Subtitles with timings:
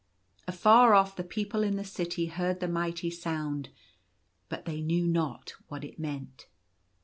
[0.47, 3.69] Afar off the people in the City heard the mighty sound;
[4.49, 6.47] but they knew not what it meant.